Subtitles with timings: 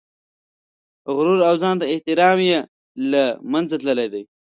[1.15, 2.59] غرور او ځان ته احترام یې
[3.11, 4.23] له منځه تللي دي.